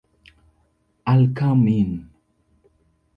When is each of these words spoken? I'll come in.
I'll 1.05 1.27
come 1.35 1.67
in. 1.67 2.09